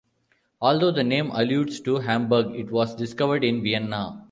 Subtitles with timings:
[0.59, 4.19] Although the name alludes to Hamburg it was discovered in Vienna.